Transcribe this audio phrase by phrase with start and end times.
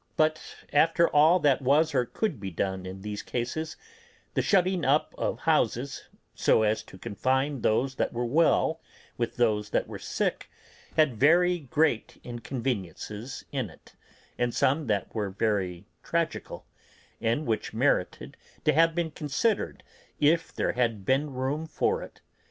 [0.17, 3.77] But after all that was or could be done in these cases,
[4.33, 8.81] the shutting up of houses, so as to confine those that were well
[9.15, 10.49] with those that were sick,
[10.97, 13.95] had very great inconveniences in it,
[14.39, 16.65] and some that were very tragical,
[17.21, 19.83] and which merited to have been considered
[20.19, 22.21] if there had been room for it.